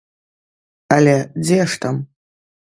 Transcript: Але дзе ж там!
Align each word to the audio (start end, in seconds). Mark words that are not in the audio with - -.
Але 0.97 1.15
дзе 1.43 1.61
ж 1.69 1.81
там! 1.87 1.95